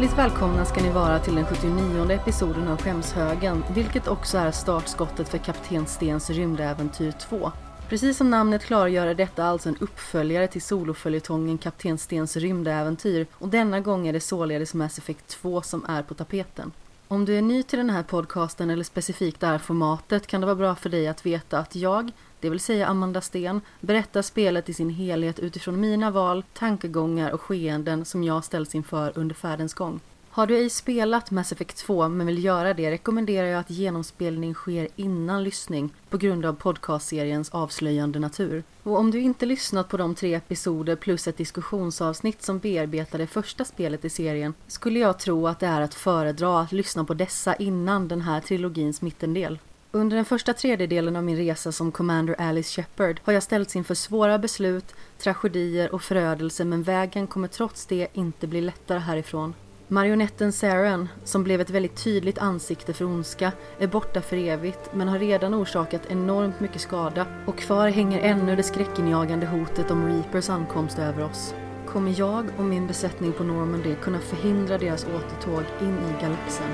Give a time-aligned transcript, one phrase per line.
[0.00, 5.28] Hjärtligt välkomna ska ni vara till den 79 episoden av Skämshögen, vilket också är startskottet
[5.28, 7.52] för Kapten Stens rymdäventyr 2.
[7.88, 13.48] Precis som namnet klargör är detta alltså en uppföljare till soloföljetongen Kapten Stens rymdäventyr och
[13.48, 16.72] denna gång är det således Mass Effect 2 som är på tapeten.
[17.08, 20.46] Om du är ny till den här podcasten eller specifikt det här formatet kan det
[20.46, 22.10] vara bra för dig att veta att jag,
[22.40, 27.40] det vill säga Amanda Sten, berättar spelet i sin helhet utifrån mina val, tankegångar och
[27.40, 30.00] skeenden som jag ställs inför under färdens gång.
[30.32, 34.54] Har du ej spelat Mass Effect 2 men vill göra det rekommenderar jag att genomspelning
[34.54, 38.62] sker innan lyssning på grund av podcastseriens avslöjande natur.
[38.82, 43.26] Och om du inte lyssnat på de tre episoder plus ett diskussionsavsnitt som bearbetar det
[43.26, 47.14] första spelet i serien skulle jag tro att det är att föredra att lyssna på
[47.14, 49.58] dessa innan den här trilogins mittendel.
[49.92, 53.94] Under den första tredjedelen av min resa som Commander Alice Shepard har jag ställts inför
[53.94, 59.54] svåra beslut, tragedier och förödelse men vägen kommer trots det inte bli lättare härifrån.
[59.88, 65.08] Marionetten Saren, som blev ett väldigt tydligt ansikte för ondska, är borta för evigt men
[65.08, 70.50] har redan orsakat enormt mycket skada och kvar hänger ännu det skräckinjagande hotet om Reapers
[70.50, 71.54] ankomst över oss.
[71.86, 76.70] Kommer jag och min besättning på Normandy kunna förhindra deras återtåg in i galaxen?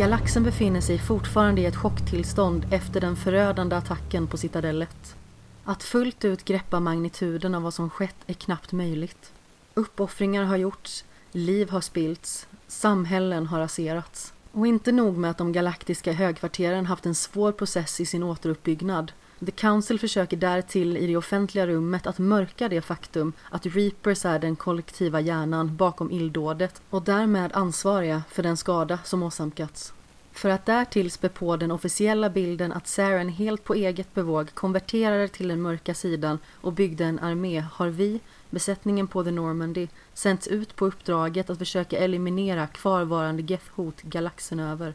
[0.00, 5.16] Galaxen befinner sig fortfarande i ett chocktillstånd efter den förödande attacken på Citadellet.
[5.64, 9.32] Att fullt ut greppa magnituden av vad som skett är knappt möjligt.
[9.74, 14.32] Uppoffringar har gjorts, liv har spillts, samhällen har raserats.
[14.52, 19.12] Och inte nog med att de galaktiska högkvarteren haft en svår process i sin återuppbyggnad.
[19.46, 24.38] The Council försöker därtill i det offentliga rummet att mörka det faktum att Reapers är
[24.38, 29.92] den kollektiva hjärnan bakom illdådet och därmed ansvariga för den skada som åsamkats.
[30.32, 35.28] För att därtill spä på den officiella bilden att Saren helt på eget bevåg konverterade
[35.28, 38.20] till den mörka sidan och byggde en armé har vi,
[38.50, 44.94] besättningen på The Normandy, sänts ut på uppdraget att försöka eliminera kvarvarande Geth-hot galaxen över.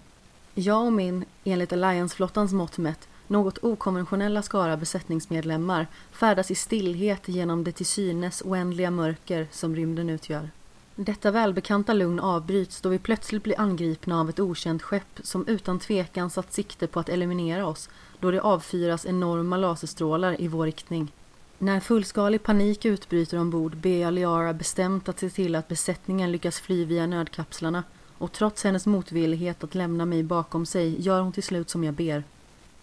[0.54, 7.63] Jag och min, enligt Alliance-flottans mått mätt, något okonventionella skara besättningsmedlemmar färdas i stillhet genom
[7.63, 10.50] det till synes oändliga mörker som rymden utgör.
[10.95, 15.80] Detta välbekanta lugn avbryts då vi plötsligt blir angripna av ett okänt skepp som utan
[15.80, 17.89] tvekan satt sikte på att eliminera oss
[18.19, 21.12] då det avfyras enorma laserstrålar i vår riktning.
[21.57, 26.60] När fullskalig panik utbryter ombord ber jag Liara bestämt att se till att besättningen lyckas
[26.60, 27.83] fly via nödkapslarna
[28.18, 31.94] och trots hennes motvillighet att lämna mig bakom sig gör hon till slut som jag
[31.94, 32.24] ber.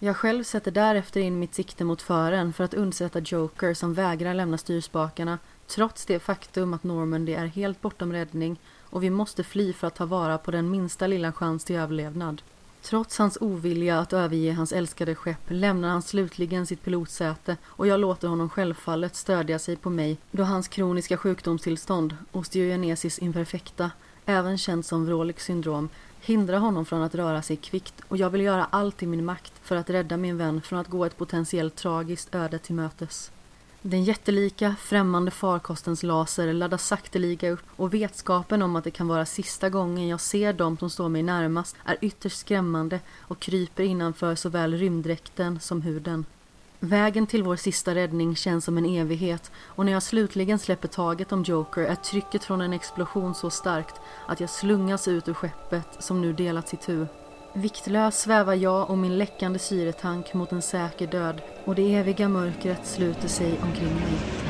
[0.05, 4.33] Jag själv sätter därefter in mitt sikte mot fören för att undsätta Joker som vägrar
[4.33, 8.59] lämna styrspakarna trots det faktum att Normandy är helt bortom räddning
[8.89, 12.41] och vi måste fly för att ta vara på den minsta lilla chans till överlevnad.
[12.81, 17.99] Trots hans ovilja att överge hans älskade skepp lämnar han slutligen sitt pilotsäte och jag
[17.99, 23.91] låter honom självfallet stödja sig på mig då hans kroniska sjukdomstillstånd, osteogenesis imperfecta,
[24.25, 25.89] även känd som Vroliks syndrom,
[26.25, 29.53] hindra honom från att röra sig kvickt och jag vill göra allt i min makt
[29.61, 33.31] för att rädda min vän från att gå ett potentiellt tragiskt öde till mötes.
[33.81, 39.25] Den jättelika, främmande farkostens laser laddas sakteliga upp och vetskapen om att det kan vara
[39.25, 44.35] sista gången jag ser dem som står mig närmast är ytterst skrämmande och kryper innanför
[44.35, 46.25] såväl rymddräkten som huden.
[46.85, 51.31] Vägen till vår sista räddning känns som en evighet och när jag slutligen släpper taget
[51.31, 53.95] om Joker är trycket från en explosion så starkt
[54.27, 57.05] att jag slungas ut ur skeppet som nu delats itu.
[57.53, 62.87] Viktlös svävar jag och min läckande syretank mot en säker död och det eviga mörkret
[62.87, 64.42] sluter sig omkring mig.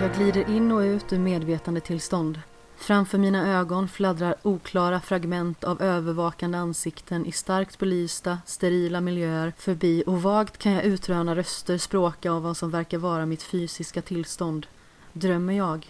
[0.00, 2.40] Jag glider in och ut ur medvetandetillstånd.
[2.76, 10.04] Framför mina ögon fladdrar oklara fragment av övervakande ansikten i starkt belysta, sterila miljöer förbi
[10.06, 14.66] och vagt kan jag utröna röster språka av vad som verkar vara mitt fysiska tillstånd.
[15.12, 15.86] Drömmer jag?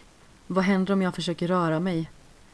[0.47, 2.11] Vad händer om jag försöker röra mig?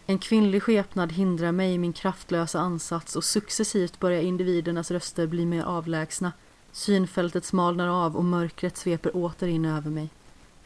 [0.07, 5.47] En kvinnlig skepnad hindrar mig i min kraftlösa ansats och successivt börjar individernas röster bli
[5.47, 6.33] mer avlägsna.
[6.73, 10.11] Synfältet smalnar av och mörkret sveper åter in över mig.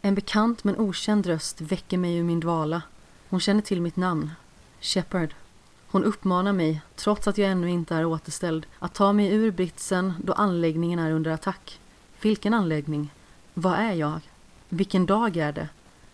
[0.03, 2.83] En bekant men okänd röst väcker mig ur min dvala.
[3.29, 4.31] Hon känner till mitt namn.
[4.81, 5.35] Shepard.
[5.87, 10.13] Hon uppmanar mig, trots att jag ännu inte är återställd, att ta mig ur britsen
[10.25, 11.81] då anläggningen är under attack.
[12.21, 13.13] Vilken anläggning?
[13.55, 14.21] Vad är jag?
[14.69, 15.69] Vilken dag är det?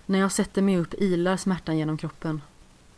[0.06, 2.42] När jag sätter mig upp ilar smärtan genom kroppen.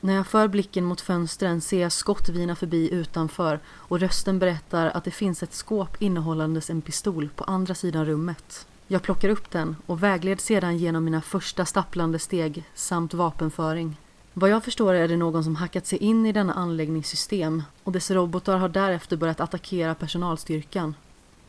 [0.00, 4.87] När jag för blicken mot fönstren ser jag skott vina förbi utanför och rösten berättar
[4.87, 8.66] att det finns ett skåp innehållandes en pistol på andra sidan rummet.
[8.90, 13.97] Jag plockar upp den och vägleds sedan genom mina första stapplande steg samt vapenföring.
[14.35, 18.11] Vad jag förstår är det någon som hackat sig in i denna anläggningssystem och dess
[18.11, 20.95] robotar har därefter börjat attackera personalstyrkan.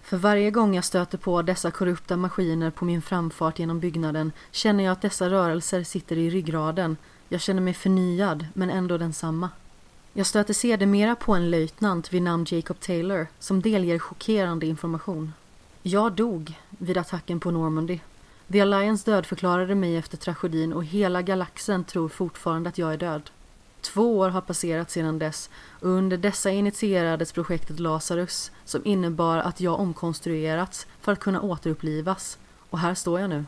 [0.02, 4.84] För varje gång jag stöter på dessa korrupta maskiner på min framfart genom byggnaden känner
[4.84, 6.98] jag att dessa rörelser sitter i ryggraden.
[7.30, 9.50] Jag känner mig förnyad, men ändå densamma.
[10.14, 15.34] Jag stöter sedermera på en löjtnant vid namn Jacob Taylor som delger chockerande information.
[15.92, 18.00] Jag dog vid attacken på Normandy.
[18.52, 23.30] The Alliance dödförklarade mig efter tragedin och hela galaxen tror fortfarande att jag är död.
[23.82, 29.62] Två år har passerat sedan dess och under dessa initierades projektet Lazarus som innebar att
[29.62, 32.38] jag omkonstruerats för att kunna återupplivas.
[32.70, 33.46] Och här står jag nu.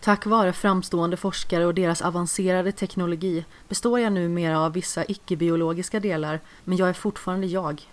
[0.00, 6.40] Tack vare framstående forskare och deras avancerade teknologi består jag numera av vissa icke-biologiska delar
[6.64, 7.86] men jag är fortfarande jag.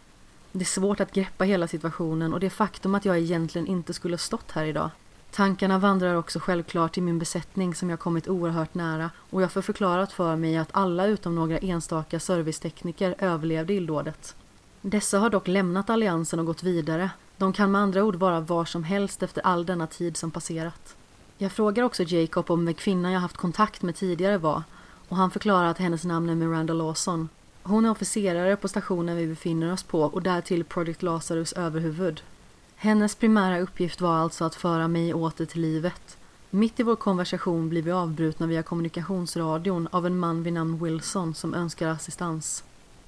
[0.52, 4.14] Det är svårt att greppa hela situationen och det faktum att jag egentligen inte skulle
[4.14, 4.90] ha stått här idag.
[5.32, 9.62] Tankarna vandrar också självklart till min besättning som jag kommit oerhört nära och jag får
[9.62, 14.36] förklarat för mig att alla utom några enstaka servicetekniker överlevde illdådet.
[14.82, 17.10] Dessa har dock lämnat alliansen och gått vidare.
[17.38, 20.96] De kan med andra ord vara var som helst efter all denna tid som passerat.
[21.38, 24.64] Jag frågar också Jacob om vem kvinnan jag haft kontakt med tidigare var
[25.10, 27.30] och han förklarar att hennes namn är Miranda Lawson.
[27.68, 32.22] Hon är officerare på stationen vi befinner oss på och därtill Project Lazarus överhuvud.
[32.76, 36.18] Hennes primära uppgift var alltså att föra mig åter till livet.
[36.50, 41.36] Mitt i vår konversation blir vi avbrutna via kommunikationsradion av en man vid namn Wilson
[41.36, 42.64] som önskar assistans.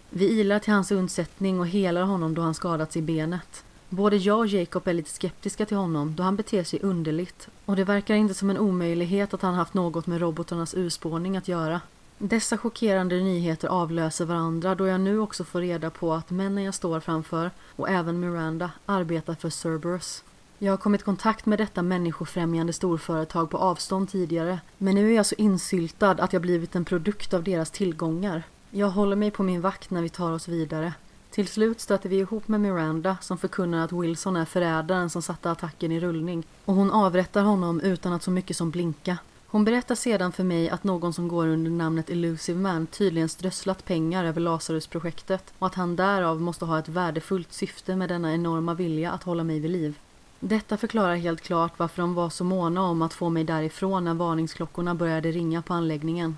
[0.10, 3.64] Vi ilar till hans undsättning och helar honom då han skadats i benet.
[3.90, 7.76] Både jag och Jacob är lite skeptiska till honom då han beter sig underligt och
[7.76, 11.82] det verkar inte som en omöjlighet att han haft något med robotarnas urspårning att göra.
[12.22, 16.74] Dessa chockerande nyheter avlöser varandra då jag nu också får reda på att männen jag
[16.74, 20.24] står framför, och även Miranda, arbetar för Cerberus.
[20.58, 25.16] Jag har kommit i kontakt med detta människofrämjande storföretag på avstånd tidigare, men nu är
[25.16, 28.44] jag så insyltad att jag blivit en produkt av deras tillgångar.
[28.72, 30.94] Jag håller mig på min vakt när vi tar oss vidare.
[31.32, 35.52] Till slut stöter vi ihop med Miranda som förkunnar att Wilson är förrädaren som satte
[35.52, 39.18] attacken i rullning och hon avrättar honom utan att så mycket som blinka.
[39.52, 43.86] Hon berättar sedan för mig att någon som går under namnet Elusive Man tydligen strösslat
[43.86, 48.74] pengar över Lazarus-projektet och att han därav måste ha ett värdefullt syfte med denna enorma
[48.74, 50.00] vilja att hålla mig vid liv.
[50.40, 54.14] Detta förklarar helt klart varför de var så måna om att få mig därifrån när
[54.14, 56.38] varningsklockorna började ringa på anläggningen.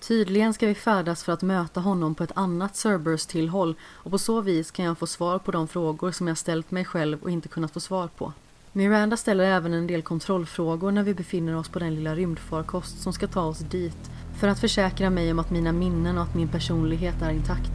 [0.00, 4.40] Tydligen ska vi färdas för att möta honom på ett annat Cerberus-tillhåll och på så
[4.40, 7.48] vis kan jag få svar på de frågor som jag ställt mig själv och inte
[7.48, 8.32] kunnat få svar på.
[8.76, 13.12] Miranda ställer även en del kontrollfrågor när vi befinner oss på den lilla rymdfarkost som
[13.12, 16.48] ska ta oss dit för att försäkra mig om att mina minnen och att min
[16.48, 17.72] personlighet är intakt.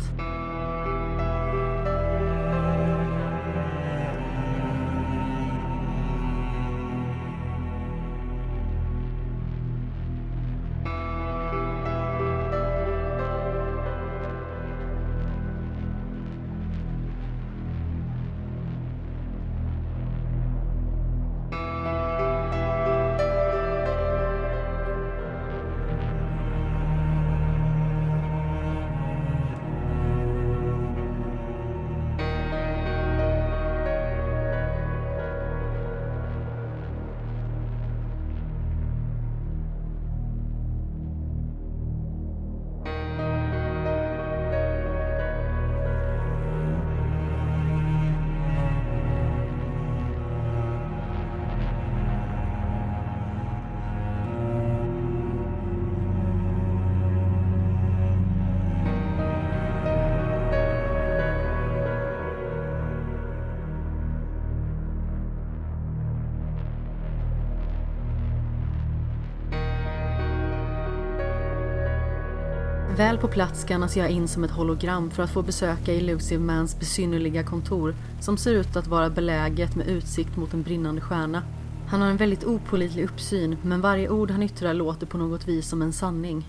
[72.99, 76.79] Väl på plats skannas jag in som ett hologram för att få besöka Illusive Mans
[76.79, 81.43] besynnerliga kontor som ser ut att vara beläget med utsikt mot en brinnande stjärna.
[81.87, 85.69] Han har en väldigt opolitlig uppsyn men varje ord han yttrar låter på något vis
[85.69, 86.47] som en sanning.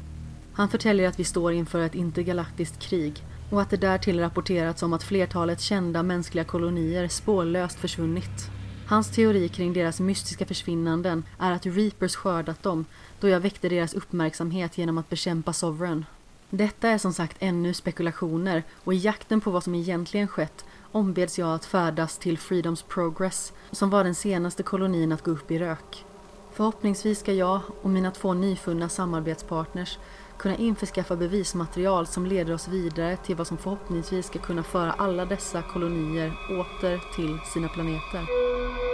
[0.53, 4.93] Han förtäljer att vi står inför ett intergalaktiskt krig och att det därtill rapporterats om
[4.93, 8.51] att flertalet kända mänskliga kolonier spårlöst försvunnit.
[8.87, 12.85] Hans teori kring deras mystiska försvinnanden är att Reapers skördat dem
[13.21, 16.05] då jag väckte deras uppmärksamhet genom att bekämpa Sovereign.
[16.51, 21.39] Detta är som sagt ännu spekulationer och i jakten på vad som egentligen skett ombeds
[21.39, 25.59] jag att färdas till Freedoms Progress som var den senaste kolonin att gå upp i
[25.59, 26.05] rök.
[26.53, 29.99] Förhoppningsvis ska jag och mina två nyfunna samarbetspartners
[30.39, 35.25] kunna införskaffa bevismaterial som leder oss vidare till vad som förhoppningsvis ska kunna föra alla
[35.25, 38.90] dessa kolonier åter till sina planeter.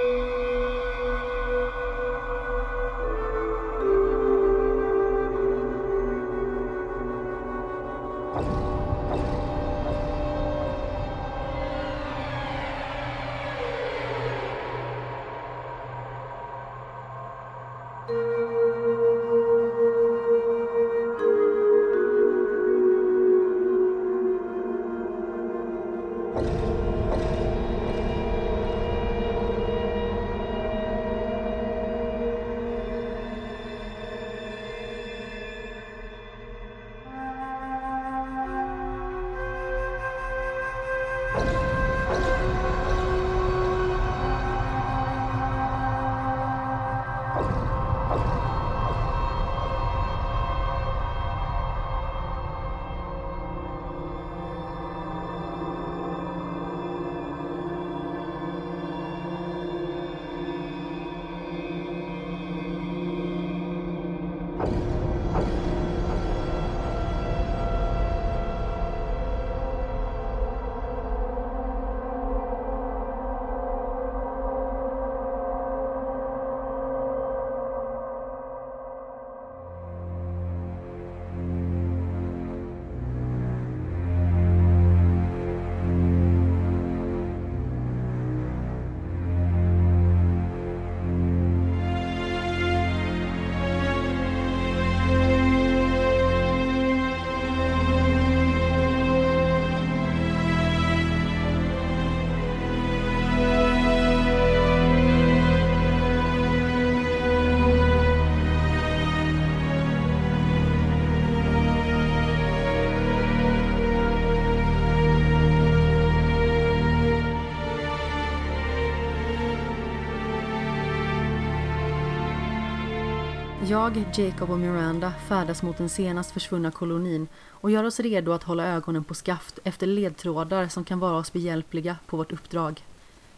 [123.65, 128.43] Jag, Jacob och Miranda färdas mot den senast försvunna kolonin och gör oss redo att
[128.43, 132.85] hålla ögonen på skaft efter ledtrådar som kan vara oss behjälpliga på vårt uppdrag.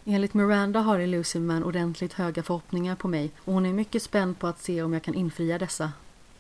[0.05, 4.39] Enligt Miranda har Illusive Man ordentligt höga förhoppningar på mig och hon är mycket spänd
[4.39, 5.93] på att se om jag kan infria dessa.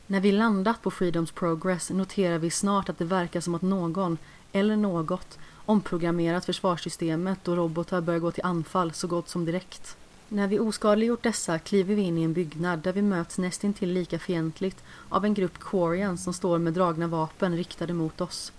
[0.07, 4.19] När vi landat på Freedoms Progress noterar vi snart att det verkar som att någon,
[4.53, 9.98] eller något, omprogrammerat försvarssystemet och robotar börjar gå till anfall så gott som direkt.
[10.31, 14.19] När vi oskadliggjort dessa kliver vi in i en byggnad där vi möts nästintill lika
[14.19, 18.53] fientligt av en grupp korean som står med dragna vapen riktade mot oss.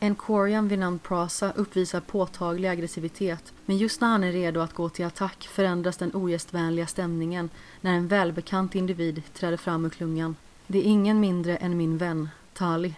[0.00, 4.74] En Quarian vid namn Prasa uppvisar påtaglig aggressivitet men just när han är redo att
[4.74, 7.50] gå till attack förändras den ogästvänliga stämningen
[7.80, 10.36] när en välbekant individ träder fram ur klungan.
[10.66, 12.94] Det är ingen mindre än min vän, Tali.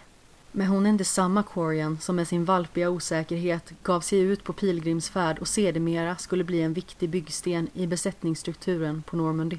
[0.51, 4.53] Men hon är inte samma Corian som med sin valpiga osäkerhet gav sig ut på
[4.53, 9.57] pilgrimsfärd och sedermera skulle bli en viktig byggsten i besättningsstrukturen på Normandy.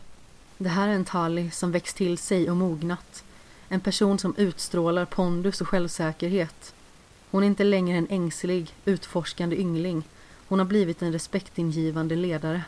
[0.59, 3.25] Det här är en Tali som växt till sig och mognat.
[3.69, 6.75] En person som utstrålar pondus och självsäkerhet.
[7.31, 10.03] Hon är inte längre en ängslig, utforskande yngling.
[10.49, 12.63] Hon har blivit en respektingivande ledare.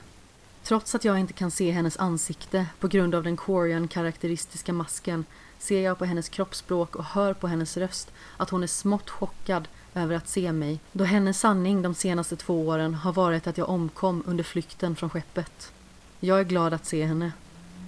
[0.64, 5.24] Trots att jag inte kan se hennes ansikte på grund av den korean-karaktäristiska masken
[5.58, 9.68] ser jag på hennes kroppsspråk och hör på hennes röst att hon är smått chockad
[9.94, 13.68] över att se mig då hennes sanning de senaste två åren har varit att jag
[13.68, 15.72] omkom under flykten från skeppet.
[16.20, 17.32] Jag är glad att se henne.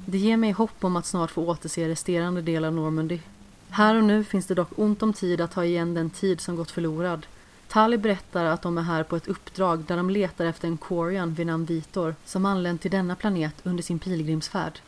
[0.06, 3.20] Det ger mig hopp om att snart få återse resterande del av Normandy.
[3.68, 6.56] Här och nu finns det dock ont om tid att ta igen den tid som
[6.56, 7.26] gått förlorad.
[7.68, 11.34] Tali berättar att de är här på ett uppdrag där de letar efter en Quarian
[11.34, 14.80] vid namn Vitor som anlänt till denna planet under sin pilgrimsfärd.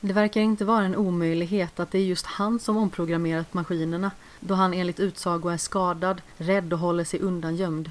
[0.00, 4.10] Det verkar inte vara en omöjlighet att det är just han som omprogrammerat maskinerna
[4.40, 7.90] då han enligt utsago är skadad, rädd och håller sig undangömd.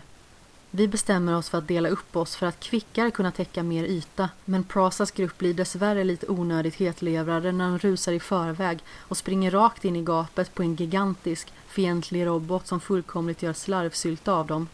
[0.75, 4.29] Vi bestämmer oss för att dela upp oss för att kvickare kunna täcka mer yta
[4.45, 9.51] men Prasas grupp blir dessvärre lite onödigt hetlevrade när de rusar i förväg och springer
[9.51, 14.67] rakt in i gapet på en gigantisk, fientlig robot som fullkomligt gör slarvsylta av dem.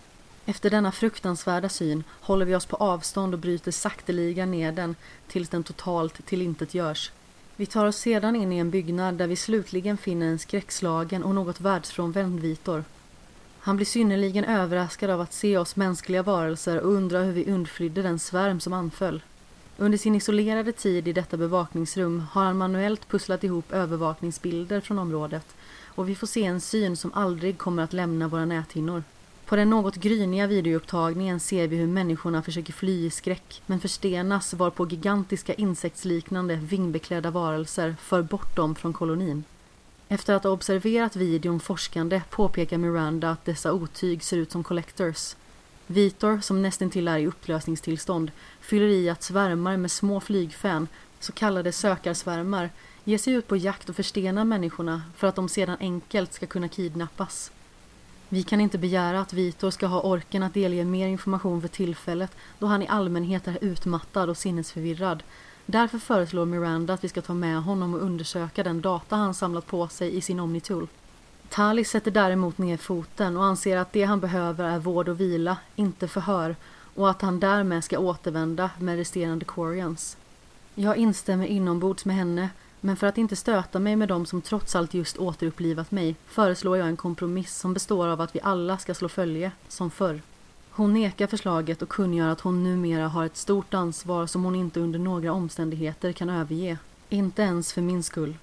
[0.46, 4.96] Efter denna fruktansvärda syn håller vi oss på avstånd och bryter sakteliga ner den
[5.28, 7.12] tills den totalt tillintetgörs.
[7.56, 11.36] Vi tar oss sedan in i en byggnad där vi slutligen finner en skräckslagen och
[11.36, 12.84] något världsfrånvänd Vitor.
[13.60, 18.02] Han blir synnerligen överraskad av att se oss mänskliga varelser och undrar hur vi undflydde
[18.02, 19.22] den svärm som anföll.
[19.78, 25.56] Under sin isolerade tid i detta bevakningsrum har han manuellt pusslat ihop övervakningsbilder från området
[26.00, 29.04] och vi får se en syn som aldrig kommer att lämna våra näthinnor.
[29.46, 34.54] På den något gryniga videoupptagningen ser vi hur människorna försöker fly i skräck men förstenas
[34.54, 39.44] varpå gigantiska insektsliknande vingbeklädda varelser för bort dem från kolonin.
[40.08, 45.36] Efter att ha observerat videon forskande påpekar Miranda att dessa otyg ser ut som collectors.
[45.88, 48.32] Vitor, som nästintill är i upplösningstillstånd,
[48.62, 50.88] fyller i att svärmar med små flygfän,
[51.20, 52.70] så kallade sökarsvärmar,
[53.10, 56.68] ge sig ut på jakt och förstena människorna för att de sedan enkelt ska kunna
[56.68, 57.52] kidnappas.
[58.30, 62.32] Vi kan inte begära att Vitor ska ha orken att delge mer information för tillfället
[62.60, 65.24] då han i allmänhet är utmattad och sinnesförvirrad.
[65.66, 69.68] Därför föreslår Miranda att vi ska ta med honom och undersöka den data han samlat
[69.68, 70.88] på sig i sin Omnitool.
[71.50, 75.58] Tali sätter däremot ner foten och anser att det han behöver är vård och vila,
[75.76, 76.56] inte förhör
[76.96, 80.18] och att han därmed ska återvända med resterande Corians.
[80.76, 82.50] Jag instämmer inombords med henne
[82.82, 86.78] men för att inte stöta mig med dem som trots allt just återupplivat mig föreslår
[86.78, 90.22] jag en kompromiss som består av att vi alla ska slå följe, som förr.
[90.72, 94.80] Hon nekar förslaget och kungör att hon numera har ett stort ansvar som hon inte
[94.80, 96.78] under några omständigheter kan överge.
[97.10, 98.38] Inte ens för min skull.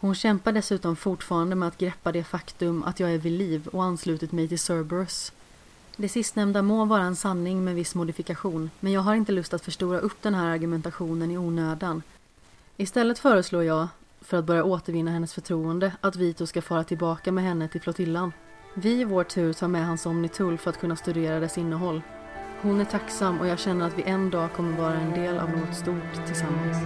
[0.00, 3.84] Hon kämpar dessutom fortfarande med att greppa det faktum att jag är vid liv och
[3.84, 5.32] anslutit mig till Cerberus.
[5.96, 9.64] Det sistnämnda må vara en sanning med viss modifikation, men jag har inte lust att
[9.64, 12.02] förstora upp den här argumentationen i onödan
[12.80, 13.88] Istället föreslår jag,
[14.20, 18.32] för att börja återvinna hennes förtroende, att Vito ska fara tillbaka med henne till flottillan.
[18.74, 22.02] Vi i vår tur tar med hans Omnitool för att kunna studera dess innehåll.
[22.62, 25.50] Hon är tacksam och jag känner att vi en dag kommer vara en del av
[25.50, 26.76] något stort tillsammans.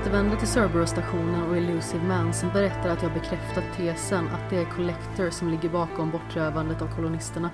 [0.00, 4.64] Återvänder till Cerberus-stationen och Elusive Man som berättar att jag bekräftat tesen att det är
[4.64, 7.50] Collector som ligger bakom bortrövandet av kolonisterna.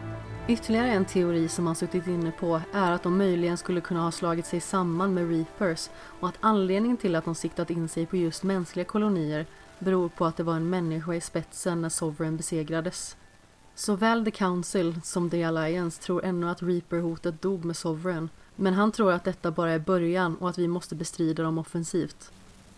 [0.49, 4.11] Ytterligare en teori som man suttit inne på är att de möjligen skulle kunna ha
[4.11, 8.17] slagit sig samman med Reapers och att anledningen till att de siktat in sig på
[8.17, 9.47] just mänskliga kolonier
[9.79, 13.17] beror på att det var en människa i spetsen när Sovereign besegrades.
[13.75, 18.93] Såväl The Council som The Alliance tror ännu att Reaper-hotet dog med Sovereign men han
[18.93, 22.31] tror att detta bara är början och att vi måste bestrida dem offensivt.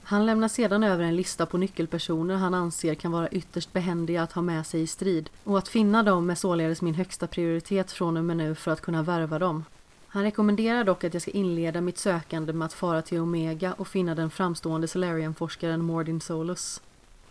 [0.03, 4.33] Han lämnar sedan över en lista på nyckelpersoner han anser kan vara ytterst behändiga att
[4.33, 8.17] ha med sig i strid och att finna dem är således min högsta prioritet från
[8.17, 9.65] och med nu för att kunna värva dem.
[10.09, 13.89] Han rekommenderar dock att jag ska inleda mitt sökande med att fara till Omega och
[13.89, 16.81] finna den framstående Solarian-forskaren Mordin Solus.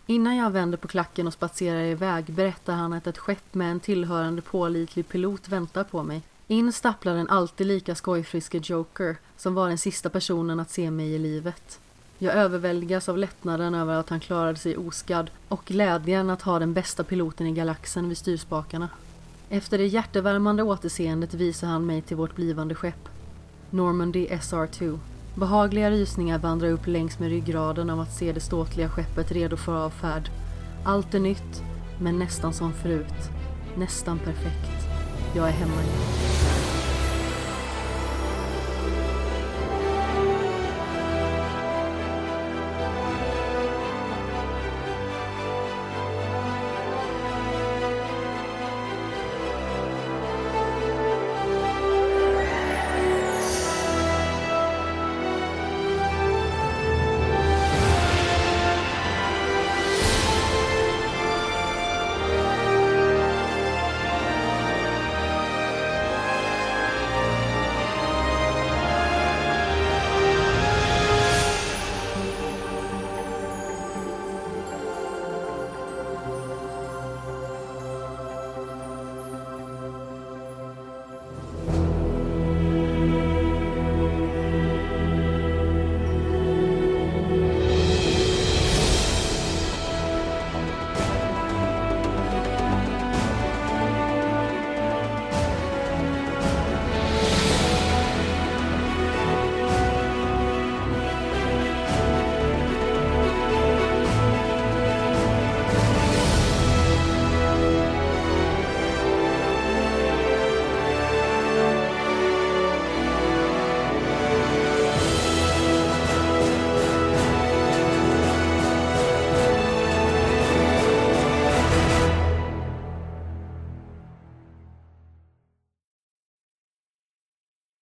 [0.06, 3.80] Innan jag vänder på klacken och spatserar iväg berättar han att ett skepp med en
[3.80, 6.22] tillhörande pålitlig pilot väntar på mig.
[6.48, 11.14] In stapplar den alltid lika skojfriske Joker som var den sista personen att se mig
[11.14, 11.80] i livet.
[12.18, 16.72] Jag överväldigas av lättnaden över att han klarade sig oskadd och glädjen att ha den
[16.72, 18.88] bästa piloten i galaxen vid styrspakarna.
[19.50, 23.08] Efter det hjärtevärmande återseendet visar han mig till vårt blivande skepp.
[23.70, 24.98] Normandy SR2.
[25.34, 29.74] Behagliga rysningar vandrar upp längs med ryggraden av att se det ståtliga skeppet redo för
[29.74, 30.30] avfärd.
[30.84, 31.62] Allt är nytt,
[32.00, 33.30] men nästan som förut.
[33.76, 34.86] Nästan perfekt.
[35.34, 36.35] Jag är hemma igen.